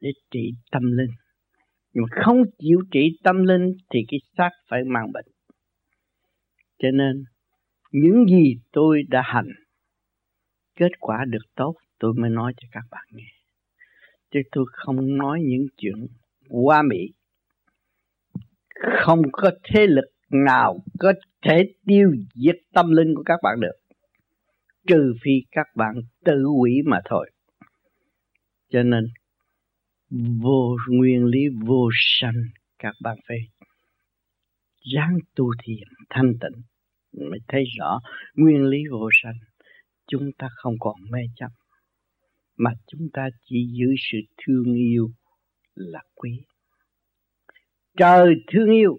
để 0.06 0.12
trị 0.30 0.52
tâm 0.70 0.82
linh. 0.82 1.10
Nhưng 1.92 2.02
mà 2.02 2.22
không 2.25 2.42
chịu 2.58 2.80
trị 2.90 3.18
tâm 3.25 3.44
linh 3.44 3.76
thì 3.90 4.00
cái 4.08 4.20
xác 4.36 4.50
phải 4.68 4.84
mang 4.84 5.12
bệnh. 5.12 5.26
Cho 6.78 6.88
nên, 6.90 7.25
những 7.92 8.26
gì 8.28 8.54
tôi 8.72 9.02
đã 9.08 9.22
hành, 9.25 9.48
kết 10.76 11.00
quả 11.00 11.25
được 11.28 11.44
tốt, 11.54 11.75
tôi 11.98 12.14
mới 12.14 12.30
nói 12.30 12.52
cho 12.56 12.68
các 12.72 12.84
bạn 12.90 13.04
nghe. 13.10 13.32
Chứ 14.30 14.40
tôi 14.52 14.64
không 14.72 15.18
nói 15.18 15.40
những 15.42 15.66
chuyện 15.76 16.06
qua 16.48 16.82
mỹ. 16.82 17.12
Không 19.04 19.22
có 19.32 19.50
thế 19.64 19.86
lực 19.86 20.10
nào 20.30 20.78
có 20.98 21.12
thể 21.42 21.62
tiêu 21.86 22.10
diệt 22.34 22.56
tâm 22.72 22.90
linh 22.90 23.14
của 23.14 23.22
các 23.22 23.40
bạn 23.42 23.60
được. 23.60 23.76
Trừ 24.86 25.14
phi 25.22 25.32
các 25.50 25.66
bạn 25.76 25.94
tự 26.25 26.42
hủy 26.42 26.72
mà 26.86 27.00
thôi. 27.04 27.30
Cho 28.68 28.82
nên 28.82 29.08
vô 30.10 30.76
nguyên 30.88 31.25
lý, 31.25 31.40
vô 31.66 31.88
sanh 31.92 32.42
các 32.78 32.94
bạn 33.02 33.16
phải 33.28 33.38
ráng 34.94 35.18
tu 35.34 35.50
thiền 35.64 35.88
thanh 36.10 36.32
tịnh 36.40 36.62
mới 37.30 37.38
thấy 37.48 37.64
rõ 37.78 38.00
nguyên 38.34 38.64
lý 38.64 38.78
vô 38.90 39.08
sanh. 39.22 39.38
Chúng 40.06 40.30
ta 40.38 40.48
không 40.56 40.75
còn 40.80 40.94
mê 41.10 41.20
chấp, 41.36 41.50
mà 42.56 42.70
chúng 42.86 43.08
ta 43.12 43.28
chỉ 43.44 43.68
giữ 43.72 43.86
sự 44.10 44.18
thương 44.36 44.75
yêu 44.75 45.10
là 45.75 46.00
quý. 46.14 46.40
Trời 47.96 48.34
thương 48.52 48.70
yêu, 48.70 48.98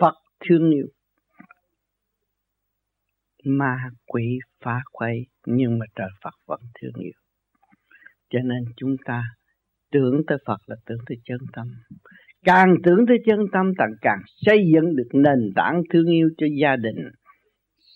phật 0.00 0.14
thương 0.40 0.70
yêu, 0.70 0.86
ma 3.44 3.90
quỷ 4.06 4.38
phá 4.60 4.82
quay 4.92 5.26
nhưng 5.46 5.78
mà 5.78 5.86
trời 5.94 6.08
phật 6.24 6.34
vẫn 6.46 6.60
thương 6.80 7.02
yêu. 7.02 7.12
Cho 8.30 8.38
nên 8.44 8.64
chúng 8.76 8.96
ta 9.04 9.24
tưởng 9.92 10.22
tới 10.26 10.38
phật 10.46 10.58
là 10.66 10.76
tưởng 10.86 10.98
tới 11.06 11.16
chân 11.24 11.38
tâm 11.52 11.66
càng 12.44 12.74
tưởng 12.84 13.06
tới 13.08 13.16
chân 13.26 13.40
tâm 13.52 13.72
càng 13.78 13.92
càng 14.00 14.18
xây 14.26 14.58
dựng 14.74 14.96
được 14.96 15.08
nền 15.12 15.52
tảng 15.54 15.82
thương 15.92 16.06
yêu 16.06 16.30
cho 16.38 16.46
gia 16.60 16.76
đình, 16.76 16.96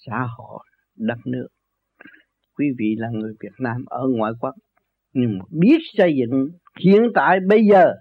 xã 0.07 0.27
hội, 0.39 0.65
đất 0.97 1.19
nước 1.27 1.49
quý 2.59 2.67
vị 2.79 2.95
là 2.99 3.09
người 3.13 3.33
Việt 3.41 3.55
Nam 3.59 3.85
ở 3.87 4.03
ngoại 4.09 4.33
quốc, 4.41 4.55
nhưng 5.13 5.39
mà 5.39 5.45
biết 5.51 5.79
xây 5.97 6.15
dựng 6.17 6.49
hiện 6.81 7.03
tại, 7.15 7.39
bây 7.49 7.65
giờ, 7.71 7.93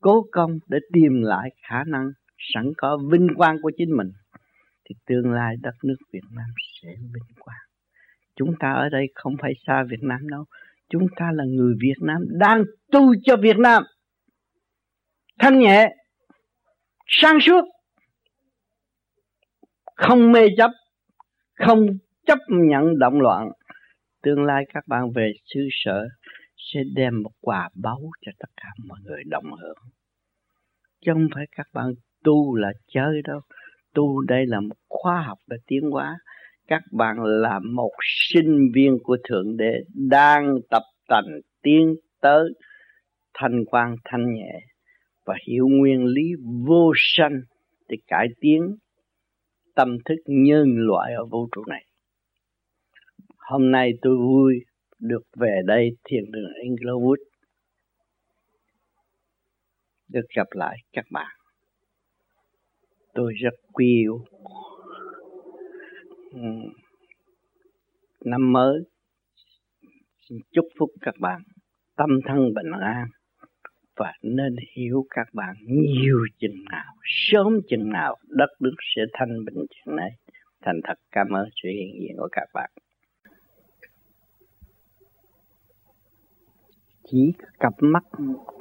cố 0.00 0.26
công 0.32 0.58
để 0.68 0.78
tìm 0.92 1.22
lại 1.22 1.50
khả 1.68 1.84
năng 1.86 2.10
sẵn 2.54 2.72
có 2.76 2.98
vinh 3.12 3.28
quang 3.36 3.56
của 3.62 3.70
chính 3.76 3.96
mình, 3.96 4.08
thì 4.88 4.94
tương 5.06 5.32
lai 5.32 5.54
đất 5.62 5.74
nước 5.84 5.96
Việt 6.12 6.24
Nam 6.30 6.48
sẽ 6.82 6.88
vinh 6.88 7.36
quang. 7.40 7.66
Chúng 8.36 8.54
ta 8.60 8.72
ở 8.72 8.88
đây 8.88 9.06
không 9.14 9.36
phải 9.42 9.52
xa 9.66 9.84
Việt 9.90 10.02
Nam 10.02 10.28
đâu. 10.28 10.44
Chúng 10.92 11.06
ta 11.16 11.30
là 11.34 11.44
người 11.44 11.74
Việt 11.80 11.96
Nam 12.00 12.22
đang 12.30 12.64
tu 12.90 13.14
cho 13.22 13.36
Việt 13.36 13.58
Nam. 13.58 13.82
Thanh 15.38 15.58
nhẹ, 15.58 15.88
sáng 17.06 17.38
suốt, 17.40 17.64
không 19.96 20.32
mê 20.32 20.40
chấp, 20.56 20.70
không 21.54 21.86
chấp 22.26 22.38
nhận 22.48 22.98
động 22.98 23.20
loạn. 23.20 23.48
Tương 24.22 24.44
lai 24.44 24.64
các 24.74 24.84
bạn 24.88 25.10
về 25.14 25.32
xứ 25.54 25.60
sở 25.70 26.08
sẽ 26.56 26.80
đem 26.94 27.22
một 27.22 27.32
quà 27.40 27.68
báu 27.74 28.00
cho 28.20 28.32
tất 28.38 28.50
cả 28.56 28.68
mọi 28.86 28.98
người 29.04 29.22
đồng 29.26 29.52
hưởng. 29.62 29.78
Chứ 31.00 31.12
không 31.14 31.28
phải 31.34 31.44
các 31.56 31.66
bạn 31.72 31.86
tu 32.24 32.54
là 32.54 32.72
chơi 32.88 33.22
đâu. 33.24 33.40
Tu 33.94 34.20
đây 34.20 34.46
là 34.46 34.60
một 34.60 34.76
khoa 34.88 35.22
học 35.22 35.38
để 35.46 35.56
tiến 35.66 35.90
hóa. 35.90 36.18
Các 36.66 36.82
bạn 36.92 37.16
là 37.22 37.60
một 37.72 37.92
sinh 38.02 38.70
viên 38.74 38.98
của 39.02 39.16
Thượng 39.28 39.56
Đế 39.56 39.72
đang 39.94 40.56
tập 40.70 40.82
tành 41.08 41.40
tiến 41.62 41.94
tới 42.20 42.50
thanh 43.34 43.64
quan 43.64 43.96
thanh 44.04 44.34
nhẹ 44.34 44.60
và 45.24 45.34
hiểu 45.48 45.68
nguyên 45.68 46.04
lý 46.04 46.22
vô 46.66 46.92
sanh 46.96 47.40
để 47.88 47.96
cải 48.06 48.26
tiến 48.40 48.76
tâm 49.74 49.96
thức 50.04 50.16
nhân 50.26 50.64
loại 50.76 51.12
ở 51.14 51.24
vũ 51.24 51.48
trụ 51.52 51.64
này. 51.64 51.84
Hôm 53.38 53.70
nay 53.70 53.92
tôi 54.02 54.16
vui 54.16 54.54
được 54.98 55.22
về 55.36 55.60
đây, 55.66 55.90
thiền 56.04 56.30
đường 56.30 56.50
Inglewood 56.64 57.16
được 60.08 60.26
gặp 60.36 60.46
lại 60.50 60.76
các 60.92 61.04
bạn. 61.10 61.36
Tôi 63.14 63.32
rất 63.32 63.54
quý 63.72 63.86
yêu. 63.86 64.24
Ừ. 66.32 66.40
Năm 68.24 68.52
mới 68.52 68.78
xin 70.28 70.38
chúc 70.52 70.66
phúc 70.78 70.90
các 71.00 71.14
bạn 71.20 71.42
tâm 71.96 72.10
thân 72.26 72.54
bình 72.54 72.70
an 72.80 73.06
và 73.96 74.12
nên 74.22 74.56
hiểu 74.76 75.06
các 75.10 75.26
bạn 75.32 75.54
nhiều 75.66 76.18
chừng 76.38 76.64
nào, 76.70 76.94
sớm 77.04 77.60
chừng 77.68 77.90
nào 77.90 78.16
đất 78.28 78.50
nước 78.60 78.74
sẽ 78.96 79.02
thanh 79.12 79.44
bình 79.44 79.54
chừng 79.54 79.96
này. 79.96 80.10
Thành 80.62 80.80
thật 80.84 80.94
cảm 81.10 81.26
ơn 81.30 81.48
sự 81.62 81.68
hiện 81.68 82.00
diện 82.00 82.16
của 82.18 82.28
các 82.32 82.48
bạn. 82.54 82.70
Chỉ 87.04 87.32
cặp 87.58 87.72
mắt, 87.80 88.04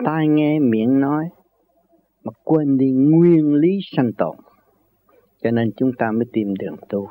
tai 0.06 0.28
nghe, 0.28 0.60
miệng 0.60 1.00
nói 1.00 1.26
mà 2.24 2.32
quên 2.44 2.78
đi 2.78 2.92
nguyên 2.92 3.54
lý 3.54 3.80
sanh 3.96 4.12
tồn. 4.18 4.36
Cho 5.44 5.52
nên 5.52 5.72
chúng 5.78 5.92
ta 5.98 6.12
mới 6.12 6.26
tìm 6.34 6.54
đường 6.60 6.76
tu. 6.90 7.08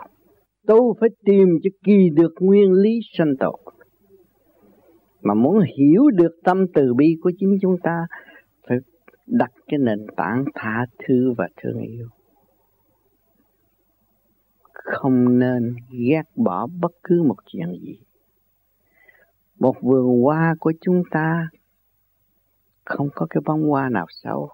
Tu 0.66 0.96
phải 1.00 1.08
tìm 1.24 1.48
cho 1.62 1.70
kỳ 1.84 2.10
được 2.10 2.34
nguyên 2.40 2.72
lý 2.72 3.00
sanh 3.18 3.36
tồn. 3.40 3.60
Mà 5.22 5.34
muốn 5.34 5.60
hiểu 5.78 6.10
được 6.10 6.40
tâm 6.44 6.66
từ 6.74 6.94
bi 6.94 7.16
của 7.22 7.32
chính 7.38 7.58
chúng 7.62 7.76
ta, 7.82 8.06
phải 8.68 8.78
đặt 9.26 9.50
cái 9.66 9.78
nền 9.78 10.06
tảng 10.16 10.44
tha 10.54 10.86
thứ 10.98 11.34
và 11.38 11.48
thương 11.56 11.80
yêu. 11.80 12.08
Không 14.72 15.38
nên 15.38 15.76
ghét 15.90 16.22
bỏ 16.36 16.66
bất 16.80 16.92
cứ 17.02 17.22
một 17.22 17.36
chuyện 17.46 17.72
gì. 17.82 17.98
Một 19.58 19.76
vườn 19.82 20.22
hoa 20.22 20.54
của 20.60 20.72
chúng 20.80 21.02
ta 21.10 21.48
không 22.84 23.08
có 23.14 23.26
cái 23.30 23.40
bông 23.46 23.62
hoa 23.62 23.88
nào 23.88 24.06
xấu. 24.08 24.50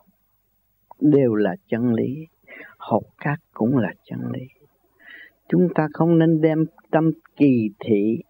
Đều 1.00 1.34
là 1.34 1.56
chân 1.68 1.94
lý. 1.94 2.26
Học 2.78 3.02
cát 3.18 3.38
cũng 3.52 3.76
là 3.76 3.92
chân 4.04 4.20
lý. 4.32 4.55
Chúng 5.48 5.68
ta 5.74 5.88
không 5.92 6.18
nên 6.18 6.40
đem 6.40 6.64
tâm 6.90 7.10
kỳ 7.36 7.68
thị 7.80 8.22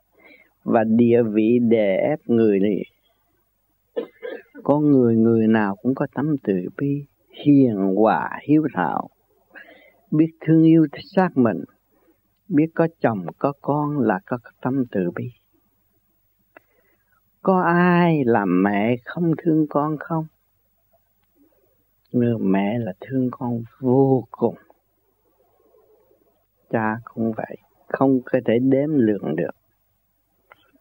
và 0.64 0.84
địa 0.84 1.22
vị 1.32 1.58
đè 1.68 1.96
ép 1.96 2.18
người 2.26 2.60
này. 2.60 2.82
Có 4.62 4.78
người 4.78 5.16
người 5.16 5.46
nào 5.46 5.76
cũng 5.82 5.94
có 5.94 6.06
tâm 6.14 6.36
từ 6.42 6.54
bi, 6.76 7.04
hiền 7.44 7.76
hòa, 7.96 8.30
hiếu 8.48 8.66
thảo, 8.74 9.08
biết 10.10 10.30
thương 10.40 10.62
yêu 10.64 10.86
xác 11.16 11.28
mình, 11.34 11.64
biết 12.48 12.66
có 12.74 12.88
chồng, 13.00 13.26
có 13.38 13.52
con 13.60 13.98
là 13.98 14.20
có 14.26 14.38
tâm 14.60 14.84
từ 14.90 15.10
bi. 15.14 15.30
Có 17.42 17.60
ai 17.62 18.22
làm 18.24 18.62
mẹ 18.62 18.96
không 19.04 19.32
thương 19.38 19.66
con 19.68 19.96
không? 20.00 20.26
Người 22.12 22.38
mẹ 22.38 22.78
là 22.78 22.92
thương 23.00 23.28
con 23.30 23.62
vô 23.80 24.24
cùng 24.30 24.54
cha 26.70 26.96
cũng 27.04 27.32
vậy, 27.36 27.56
không 27.88 28.20
có 28.24 28.38
thể 28.46 28.58
đếm 28.58 28.88
lượng 28.90 29.36
được. 29.36 29.54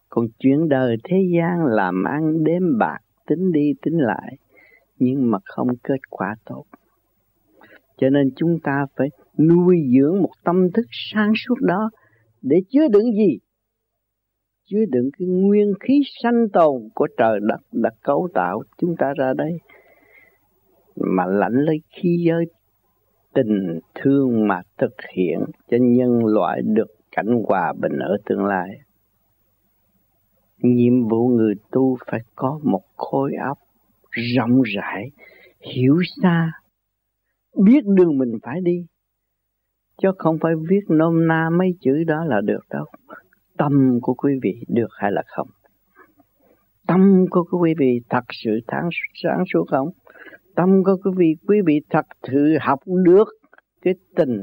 Còn 0.08 0.26
chuyện 0.38 0.68
đời 0.68 0.96
thế 1.04 1.16
gian 1.36 1.64
làm 1.64 2.04
ăn 2.04 2.44
đếm 2.44 2.78
bạc, 2.78 2.98
tính 3.26 3.52
đi 3.52 3.72
tính 3.82 3.98
lại, 3.98 4.36
nhưng 4.98 5.30
mà 5.30 5.38
không 5.44 5.68
kết 5.82 6.00
quả 6.10 6.34
tốt. 6.44 6.64
Cho 7.96 8.10
nên 8.10 8.30
chúng 8.36 8.58
ta 8.62 8.86
phải 8.96 9.08
nuôi 9.38 9.76
dưỡng 9.96 10.22
một 10.22 10.30
tâm 10.44 10.72
thức 10.74 10.86
sáng 10.90 11.32
suốt 11.46 11.60
đó 11.60 11.90
để 12.42 12.56
chứa 12.70 12.88
đựng 12.88 13.12
gì? 13.12 13.38
Chứa 14.64 14.84
đựng 14.88 15.10
cái 15.18 15.28
nguyên 15.28 15.72
khí 15.80 16.00
sanh 16.22 16.48
tồn 16.52 16.82
của 16.94 17.06
trời 17.18 17.40
đất 17.42 17.60
đã 17.72 17.90
cấu 18.02 18.28
tạo 18.34 18.62
chúng 18.78 18.96
ta 18.98 19.12
ra 19.16 19.32
đây. 19.36 19.52
Mà 20.96 21.26
lãnh 21.26 21.64
lấy 21.64 21.76
khí 21.90 22.24
giới 22.26 22.44
tình 23.36 23.80
thương 23.94 24.48
mà 24.48 24.60
thực 24.78 24.94
hiện 25.16 25.38
cho 25.70 25.76
nhân 25.80 26.24
loại 26.24 26.62
được 26.62 26.88
cảnh 27.16 27.42
hòa 27.48 27.72
bình 27.72 27.98
ở 27.98 28.16
tương 28.26 28.44
lai. 28.44 28.68
Nhiệm 30.58 31.08
vụ 31.08 31.28
người 31.28 31.54
tu 31.70 31.96
phải 32.06 32.20
có 32.34 32.60
một 32.62 32.82
khối 32.96 33.32
óc 33.48 33.58
rộng 34.10 34.62
rãi 34.62 35.10
hiểu 35.60 35.96
xa 36.22 36.52
biết 37.64 37.84
đường 37.86 38.18
mình 38.18 38.32
phải 38.42 38.60
đi. 38.60 38.86
Chứ 40.02 40.08
không 40.18 40.38
phải 40.40 40.52
viết 40.68 40.80
nôm 40.88 41.28
na 41.28 41.50
mấy 41.52 41.74
chữ 41.80 42.04
đó 42.04 42.24
là 42.24 42.40
được 42.40 42.60
đâu. 42.70 42.84
Tâm 43.58 43.98
của 44.02 44.14
quý 44.14 44.32
vị 44.42 44.64
được 44.68 44.90
hay 44.98 45.12
là 45.12 45.22
không? 45.26 45.48
Tâm 46.86 47.26
của 47.30 47.44
quý 47.60 47.74
vị 47.78 48.00
thật 48.08 48.24
sự 48.30 48.58
sáng, 49.22 49.44
suốt 49.52 49.64
không? 49.70 49.88
Tâm 50.56 50.84
của 50.84 50.96
quý 51.04 51.10
vị 51.16 51.36
quý 51.48 51.60
vị 51.66 51.80
thật 51.90 52.06
sự 52.22 52.56
học 52.60 52.80
được 52.86 53.28
cái 53.82 53.94
tình 54.16 54.42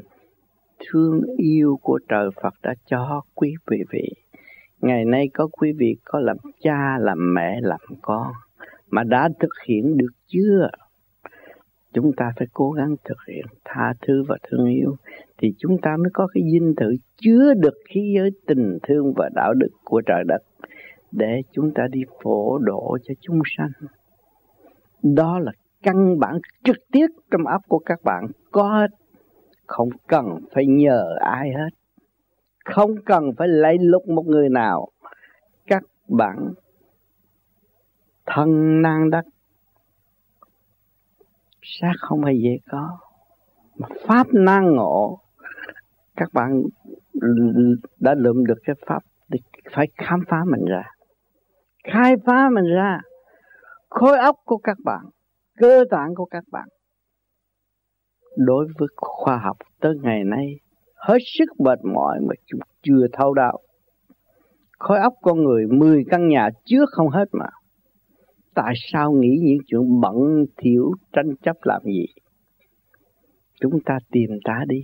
thương 0.80 1.22
yêu 1.38 1.80
của 1.82 2.00
trời 2.10 2.30
Phật 2.44 2.54
đã 2.64 2.74
cho 2.86 3.22
quý 3.36 3.54
vị 3.68 4.10
Ngày 4.82 5.06
nay 5.06 5.30
có 5.34 5.48
quý 5.48 5.74
vị 5.78 5.96
có 6.06 6.20
làm 6.20 6.38
cha, 6.62 6.98
làm 7.00 7.34
mẹ, 7.34 7.60
làm 7.62 7.80
con 8.02 8.32
mà 8.90 9.04
đã 9.04 9.30
thực 9.40 9.52
hiện 9.68 9.98
được 9.98 10.12
chưa? 10.28 10.70
chúng 11.94 12.12
ta 12.18 12.32
phải 12.38 12.48
cố 12.54 12.72
gắng 12.72 12.96
thực 13.06 13.18
hiện 13.28 13.46
tha 13.66 13.94
thứ 14.02 14.24
và 14.28 14.38
thương 14.44 14.66
yêu 14.66 14.96
thì 15.38 15.54
chúng 15.58 15.78
ta 15.82 15.98
mới 15.98 16.10
có 16.14 16.28
cái 16.34 16.44
dinh 16.52 16.74
thự 16.78 16.96
chứa 17.18 17.54
được 17.54 17.74
khí 17.90 18.14
giới 18.16 18.30
tình 18.48 18.78
thương 18.84 19.14
và 19.16 19.30
đạo 19.36 19.54
đức 19.54 19.70
của 19.84 20.02
trời 20.06 20.24
đất 20.28 20.42
để 21.12 21.42
chúng 21.52 21.72
ta 21.76 21.88
đi 21.92 22.02
phổ 22.24 22.58
độ 22.58 22.98
cho 23.04 23.14
chúng 23.22 23.40
sanh. 23.58 23.72
Đó 25.04 25.40
là 25.40 25.52
căn 25.84 26.20
bản 26.20 26.38
trực 26.64 26.78
tiếp 26.92 27.08
trong 27.32 27.46
óc 27.46 27.62
của 27.68 27.80
các 27.80 28.00
bạn 28.04 28.28
có 28.52 28.64
hết. 28.64 28.88
Không 29.68 29.90
cần 30.08 30.26
phải 30.54 30.66
nhờ 30.66 31.16
ai 31.20 31.50
hết. 31.50 31.70
Không 32.66 32.92
cần 33.06 33.32
phải 33.38 33.48
lấy 33.48 33.78
lúc 33.80 34.08
một 34.08 34.26
người 34.26 34.50
nào. 34.50 34.88
Các 35.68 35.84
bạn 36.08 36.54
thân 38.26 38.82
năng 38.82 39.10
đất 39.10 39.26
sát 41.62 41.94
không 42.00 42.24
hề 42.24 42.34
dễ 42.34 42.58
có 42.72 42.98
mà 43.76 43.88
pháp 44.08 44.28
năng 44.34 44.76
ngộ, 44.76 45.20
các 46.16 46.30
bạn 46.34 46.64
đã 48.00 48.16
lượm 48.18 48.46
được 48.46 48.58
cái 48.66 48.76
pháp 48.88 49.04
thì 49.32 49.40
phải 49.72 49.88
khám 49.98 50.24
phá 50.30 50.44
mình 50.48 50.66
ra 50.66 50.84
khai 51.84 52.16
phá 52.26 52.50
mình 52.50 52.66
ra 52.66 53.00
khối 53.90 54.18
óc 54.18 54.36
của 54.46 54.58
các 54.58 54.78
bạn 54.84 55.06
cơ 55.58 55.84
tạng 55.90 56.16
của 56.16 56.26
các 56.26 56.44
bạn. 56.52 56.68
Đối 58.38 58.68
với 58.78 58.88
khoa 58.96 59.38
học, 59.38 59.58
tới 59.82 59.94
ngày 60.02 60.24
nay, 60.24 60.56
hết 60.96 61.18
sức 61.38 61.60
mệt 61.60 61.80
mỏi 61.84 62.20
mà 62.22 62.34
chúng 62.46 62.60
chưa 62.82 63.08
thấu 63.14 63.34
đạo 63.34 63.60
khối 64.84 65.00
óc 65.00 65.14
con 65.22 65.44
người 65.44 65.68
10 65.68 66.04
căn 66.10 66.28
nhà 66.28 66.50
chứa 66.66 66.86
không 66.92 67.10
hết 67.10 67.26
mà. 67.32 67.46
Tại 68.56 68.74
sao 68.92 69.12
nghĩ 69.12 69.38
những 69.44 69.58
chuyện 69.68 70.02
bận 70.02 70.46
thiểu 70.58 70.92
tranh 71.14 71.36
chấp 71.44 71.56
làm 71.62 71.82
gì? 71.84 72.06
Chúng 73.62 73.80
ta 73.86 73.98
tìm 74.12 74.30
ta 74.44 74.64
đi. 74.68 74.84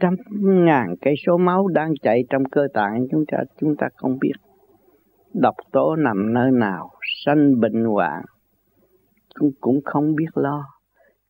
Trăm 0.00 0.14
ngàn 0.40 0.94
cây 1.00 1.14
số 1.26 1.36
máu 1.36 1.66
đang 1.68 1.92
chạy 2.02 2.24
trong 2.30 2.44
cơ 2.44 2.66
tạng 2.74 3.06
chúng 3.10 3.24
ta 3.32 3.38
chúng 3.60 3.76
ta 3.76 3.88
không 3.96 4.18
biết. 4.20 4.32
Độc 5.34 5.54
tố 5.72 5.96
nằm 5.96 6.32
nơi 6.32 6.50
nào, 6.50 6.90
sanh 7.24 7.60
bệnh 7.60 7.84
hoạn 7.84 8.22
cũng 9.34 9.50
cũng 9.60 9.80
không 9.84 10.14
biết 10.14 10.30
lo. 10.34 10.64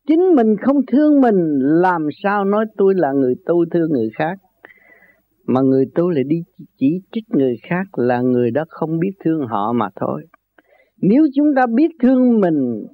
Chính 0.06 0.35
mình 0.37 0.56
không 0.56 0.76
thương 0.87 1.21
mình, 1.21 1.59
làm 1.61 2.09
sao 2.23 2.44
nói 2.44 2.66
tôi 2.76 2.94
là 2.97 3.12
người 3.12 3.35
tu 3.47 3.64
thương 3.71 3.90
người 3.90 4.11
khác? 4.18 4.38
Mà 5.47 5.61
người 5.61 5.85
tu 5.94 6.11
lại 6.11 6.25
đi 6.25 6.42
chỉ 6.78 7.00
trích 7.12 7.25
người 7.28 7.56
khác 7.62 7.99
là 7.99 8.21
người 8.21 8.50
đó 8.50 8.64
không 8.68 8.99
biết 8.99 9.12
thương 9.25 9.47
họ 9.47 9.73
mà 9.73 9.88
thôi. 10.00 10.26
Nếu 10.97 11.26
chúng 11.35 11.47
ta 11.56 11.66
biết 11.75 11.90
thương 12.02 12.40
mình, 12.40 12.87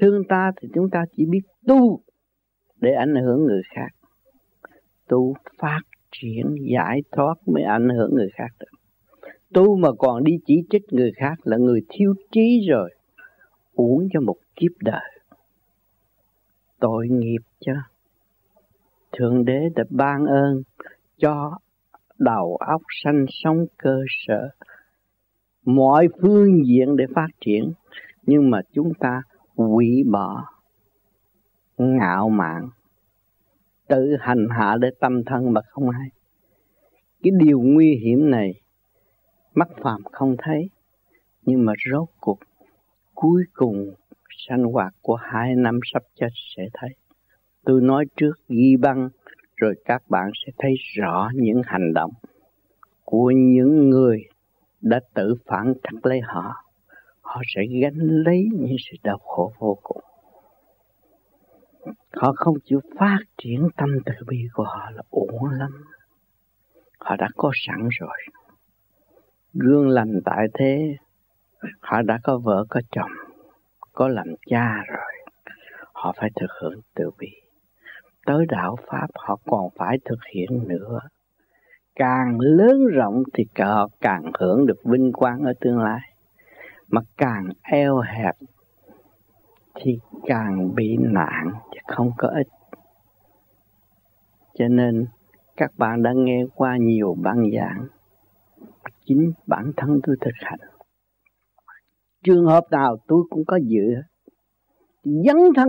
thương 0.00 0.22
ta 0.28 0.52
thì 0.60 0.68
chúng 0.74 0.90
ta 0.90 1.04
chỉ 1.16 1.26
biết 1.30 1.40
tu 1.66 2.00
để 2.80 2.92
ảnh 2.92 3.14
hưởng 3.14 3.44
người 3.44 3.62
khác. 3.74 3.88
Tu 5.08 5.34
phát 5.58 5.80
triển, 6.12 6.54
giải 6.74 7.02
thoát 7.12 7.34
mới 7.46 7.62
ảnh 7.62 7.88
hưởng 7.88 8.14
người 8.14 8.28
khác 8.34 8.48
được. 8.60 8.78
Tu 9.54 9.76
mà 9.76 9.88
còn 9.98 10.24
đi 10.24 10.32
chỉ 10.46 10.62
trích 10.70 10.82
người 10.90 11.12
khác 11.16 11.34
là 11.44 11.56
người 11.56 11.80
thiếu 11.88 12.14
trí 12.32 12.66
rồi 12.70 12.90
uống 13.78 14.08
cho 14.12 14.20
một 14.20 14.36
kiếp 14.56 14.72
đời. 14.80 15.20
Tội 16.80 17.08
nghiệp 17.08 17.40
chứ 17.60 17.72
thượng 19.12 19.44
đế 19.44 19.68
đã 19.74 19.84
ban 19.90 20.24
ơn 20.24 20.62
cho 21.18 21.58
đầu 22.18 22.56
óc 22.56 22.82
sanh 23.04 23.26
sống 23.28 23.66
cơ 23.76 24.00
sở. 24.26 24.48
Mọi 25.64 26.08
phương 26.22 26.66
diện 26.66 26.96
để 26.96 27.04
phát 27.14 27.28
triển, 27.40 27.72
nhưng 28.22 28.50
mà 28.50 28.60
chúng 28.72 28.92
ta 29.00 29.22
hủy 29.56 30.02
bỏ, 30.12 30.44
ngạo 31.78 32.28
mạn, 32.28 32.68
tự 33.88 34.16
hành 34.20 34.46
hạ 34.50 34.76
để 34.80 34.90
tâm 35.00 35.24
thân 35.24 35.52
mà 35.52 35.60
không 35.68 35.90
hay. 35.90 36.08
Cái 37.22 37.30
điều 37.38 37.60
nguy 37.60 38.00
hiểm 38.04 38.30
này, 38.30 38.52
mắt 39.54 39.68
phàm 39.82 40.02
không 40.12 40.36
thấy, 40.38 40.70
nhưng 41.42 41.64
mà 41.64 41.72
rốt 41.92 42.08
cuộc 42.20 42.38
cuối 43.20 43.44
cùng 43.52 43.94
sanh 44.48 44.64
hoạt 44.64 44.92
của 45.02 45.14
hai 45.14 45.54
năm 45.54 45.80
sắp 45.92 46.02
chết 46.14 46.28
sẽ 46.56 46.62
thấy. 46.72 46.90
Tôi 47.64 47.80
nói 47.80 48.04
trước 48.16 48.32
ghi 48.48 48.76
băng, 48.76 49.08
rồi 49.56 49.74
các 49.84 50.02
bạn 50.08 50.30
sẽ 50.34 50.52
thấy 50.58 50.74
rõ 50.96 51.30
những 51.34 51.62
hành 51.64 51.94
động 51.94 52.10
của 53.04 53.30
những 53.30 53.90
người 53.90 54.24
đã 54.80 55.00
tự 55.14 55.34
phản 55.46 55.74
cắt 55.82 56.06
lấy 56.06 56.20
họ. 56.20 56.54
Họ 57.20 57.42
sẽ 57.54 57.62
gánh 57.82 57.98
lấy 57.98 58.48
những 58.52 58.76
sự 58.90 58.96
đau 59.02 59.18
khổ 59.18 59.52
vô 59.58 59.78
cùng. 59.82 60.02
Họ 62.12 62.32
không 62.36 62.54
chịu 62.64 62.80
phát 62.98 63.18
triển 63.38 63.68
tâm 63.76 63.88
từ 64.06 64.12
bi 64.28 64.38
của 64.52 64.64
họ 64.64 64.90
là 64.94 65.02
uổng 65.10 65.44
lắm. 65.50 65.70
Họ 66.98 67.16
đã 67.16 67.28
có 67.36 67.50
sẵn 67.54 67.88
rồi. 68.00 68.18
Gương 69.54 69.88
lành 69.88 70.20
tại 70.24 70.46
thế 70.58 70.96
họ 71.80 72.02
đã 72.02 72.18
có 72.22 72.38
vợ, 72.38 72.64
có 72.70 72.80
chồng, 72.90 73.10
có 73.92 74.08
làm 74.08 74.26
cha 74.46 74.82
rồi. 74.88 75.34
Họ 75.92 76.14
phải 76.16 76.30
thực 76.40 76.50
hiện 76.62 76.80
từ 76.94 77.10
bi. 77.18 77.28
Tới 78.26 78.46
đạo 78.48 78.76
pháp, 78.86 79.06
họ 79.14 79.38
còn 79.46 79.68
phải 79.78 79.98
thực 80.04 80.18
hiện 80.34 80.68
nữa. 80.68 81.00
Càng 81.94 82.40
lớn 82.40 82.86
rộng 82.86 83.22
thì 83.34 83.44
họ 83.58 83.88
càng 84.00 84.22
hưởng 84.38 84.66
được 84.66 84.84
vinh 84.84 85.12
quang 85.12 85.44
ở 85.44 85.52
tương 85.60 85.78
lai. 85.78 86.00
Mà 86.88 87.00
càng 87.16 87.48
eo 87.62 87.98
hẹp 87.98 88.36
thì 89.74 89.98
càng 90.26 90.74
bị 90.74 90.96
nạn, 91.00 91.50
chứ 91.72 91.78
không 91.86 92.10
có 92.18 92.28
ích. 92.28 92.48
Cho 94.54 94.68
nên, 94.68 95.06
các 95.56 95.70
bạn 95.76 96.02
đã 96.02 96.12
nghe 96.16 96.44
qua 96.54 96.76
nhiều 96.76 97.16
băng 97.22 97.50
giảng. 97.56 97.86
Chính 99.04 99.32
bản 99.46 99.72
thân 99.76 100.00
tôi 100.02 100.16
thực 100.20 100.34
hành 100.34 100.58
trường 102.28 102.44
hợp 102.44 102.64
nào 102.70 102.96
tôi 103.06 103.24
cũng 103.30 103.44
có 103.44 103.56
dự 103.56 103.94
dấn 105.02 105.36
thân 105.56 105.68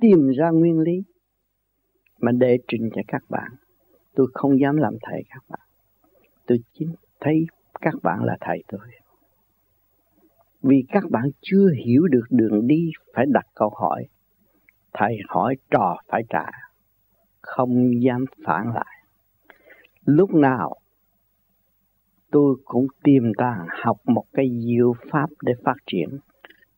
tìm 0.00 0.28
ra 0.28 0.50
nguyên 0.50 0.80
lý 0.80 1.02
mà 2.20 2.32
để 2.32 2.58
trình 2.68 2.90
cho 2.94 3.02
các 3.08 3.22
bạn. 3.28 3.50
Tôi 4.14 4.26
không 4.34 4.60
dám 4.60 4.76
làm 4.76 4.94
thầy 5.02 5.22
các 5.28 5.44
bạn. 5.48 5.60
Tôi 6.46 6.58
chính 6.72 6.94
thấy 7.20 7.46
các 7.80 7.94
bạn 8.02 8.24
là 8.24 8.36
thầy 8.40 8.64
tôi. 8.68 8.80
Vì 10.62 10.84
các 10.88 11.04
bạn 11.10 11.30
chưa 11.40 11.70
hiểu 11.84 12.06
được 12.10 12.24
đường 12.30 12.66
đi, 12.66 12.90
phải 13.14 13.26
đặt 13.28 13.46
câu 13.54 13.70
hỏi. 13.76 14.04
Thầy 14.92 15.16
hỏi 15.28 15.56
trò 15.70 15.96
phải 16.08 16.22
trả, 16.28 16.50
không 17.40 18.02
dám 18.02 18.24
phản 18.44 18.74
lại. 18.74 19.04
Lúc 20.04 20.34
nào 20.34 20.76
tôi 22.30 22.56
cũng 22.64 22.86
tìm 23.04 23.32
tàng 23.36 23.66
học 23.82 23.96
một 24.06 24.24
cái 24.32 24.50
diệu 24.66 24.92
pháp 25.10 25.30
để 25.42 25.52
phát 25.64 25.76
triển. 25.86 26.08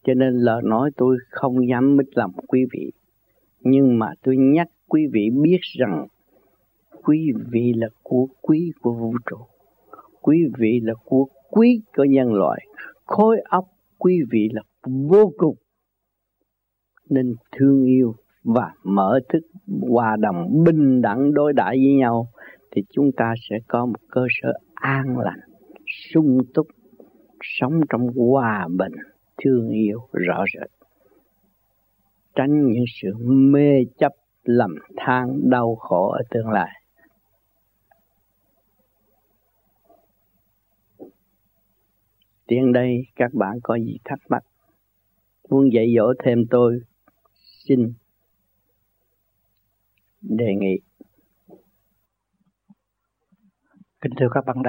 Cho 0.05 0.15
nên 0.15 0.35
lời 0.35 0.63
nói 0.65 0.91
tôi 0.97 1.17
không 1.31 1.69
dám 1.69 1.97
mít 1.97 2.07
lòng 2.15 2.33
quý 2.49 2.67
vị. 2.73 2.93
Nhưng 3.61 3.99
mà 3.99 4.13
tôi 4.23 4.37
nhắc 4.37 4.69
quý 4.89 5.07
vị 5.13 5.31
biết 5.43 5.61
rằng 5.79 6.07
quý 7.05 7.33
vị 7.51 7.73
là 7.77 7.89
của 8.03 8.27
quý 8.43 8.73
của 8.81 8.93
vũ 8.93 9.13
trụ. 9.31 9.37
Quý 10.23 10.39
vị 10.59 10.81
là 10.83 10.95
của 11.05 11.27
quý 11.51 11.83
của 11.97 12.05
nhân 12.05 12.35
loại. 12.35 12.67
Khối 13.05 13.41
óc 13.49 13.65
quý 13.99 14.21
vị 14.31 14.49
là 14.53 14.63
vô 14.85 15.33
cùng. 15.37 15.57
Nên 17.11 17.35
thương 17.53 17.85
yêu 17.85 18.15
và 18.45 18.73
mở 18.85 19.21
thức 19.29 19.41
hòa 19.89 20.17
đồng 20.21 20.65
bình 20.65 21.01
đẳng 21.01 21.35
đối 21.35 21.53
đãi 21.53 21.77
với 21.77 21.95
nhau, 21.95 22.27
thì 22.71 22.83
chúng 22.93 23.11
ta 23.17 23.35
sẽ 23.51 23.59
có 23.69 23.87
một 23.87 24.01
cơ 24.11 24.27
sở 24.43 24.53
an 24.81 25.19
lành, 25.19 25.41
sung 25.87 26.39
túc, 26.55 26.67
sống 27.43 27.81
trong 27.89 28.09
hòa 28.17 28.69
bình, 28.79 28.93
thương 29.45 29.69
yêu, 29.69 30.09
rõ 30.13 30.45
rệt. 30.55 30.71
Tránh 32.35 32.67
những 32.73 32.85
sự 33.03 33.09
mê 33.27 33.85
chấp, 33.99 34.13
lầm 34.43 34.75
than, 34.97 35.51
đau 35.51 35.77
khổ 35.77 36.09
ở 36.09 36.23
tương 36.31 36.49
lai. 36.49 36.71
Tiện 42.47 42.73
đây, 42.73 43.03
các 43.17 43.35
bạn 43.35 43.59
có 43.63 43.77
gì 43.79 43.99
thắc 44.05 44.19
mắc? 44.29 44.45
Muốn 45.49 45.73
dạy 45.73 45.95
dỗ 45.97 46.13
thêm 46.25 46.45
tôi, 46.51 46.81
xin 47.69 47.93
đề 50.21 50.55
nghị. 50.55 50.79
Kính 54.01 54.13
thưa 54.21 54.29
các 54.35 54.45
bạn 54.47 54.57